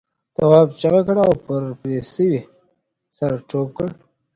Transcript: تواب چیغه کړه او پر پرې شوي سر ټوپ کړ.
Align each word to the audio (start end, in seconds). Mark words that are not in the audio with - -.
تواب 0.35 0.67
چیغه 0.79 1.01
کړه 1.07 1.21
او 1.27 1.33
پر 1.43 1.61
پرې 1.79 1.97
شوي 2.11 2.39
سر 3.15 3.31
ټوپ 3.49 3.67
کړ. 3.77 3.87